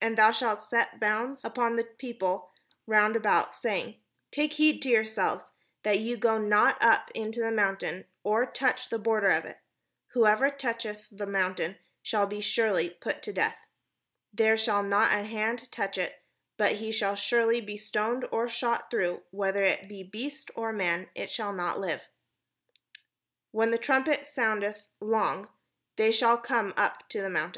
And 0.00 0.16
thou 0.16 0.32
shalt 0.32 0.62
set 0.62 0.98
bounds 0.98 1.44
unto 1.44 1.76
the 1.76 1.84
people 1.84 2.52
round 2.86 3.16
about, 3.16 3.54
saying,' 3.54 4.00
Take 4.32 4.54
heed 4.54 4.80
to 4.80 4.88
yourselves, 4.88 5.52
that 5.82 5.98
ye 5.98 6.16
go 6.16 6.38
not 6.38 6.78
up 6.80 7.10
into 7.14 7.40
the 7.40 7.52
mount, 7.52 7.84
or 8.24 8.46
touch 8.46 8.88
the 8.88 8.98
border 8.98 9.28
of 9.28 9.44
it: 9.44 9.58
whosoever 10.12 10.48
toucheth 10.50 11.06
the 11.12 11.26
mount 11.26 11.60
shall 12.02 12.26
be 12.26 12.40
surely 12.40 12.88
put 12.98 13.22
to 13.24 13.32
death: 13.34 13.58
there 14.32 14.56
shall 14.56 14.82
not 14.82 15.12
an 15.12 15.26
hand 15.26 15.70
touch 15.70 15.98
it, 15.98 16.22
but 16.56 16.76
he 16.76 16.90
shall 16.90 17.14
surely 17.14 17.60
be 17.60 17.76
stoned, 17.76 18.26
or 18.32 18.48
shot 18.48 18.90
through; 18.90 19.22
whether 19.32 19.64
it 19.66 19.86
be 19.86 20.02
beast 20.02 20.50
or 20.54 20.72
man, 20.72 21.10
it 21.14 21.30
shall 21.30 21.52
not 21.52 21.78
live': 21.78 22.00
when 23.52 23.70
the 23.70 23.76
trumpet 23.76 24.26
soundeth 24.26 24.84
long, 24.98 25.50
they 25.96 26.10
shall 26.10 26.38
come 26.38 26.72
up 26.78 27.06
to 27.10 27.20
the 27.20 27.28
mount." 27.28 27.50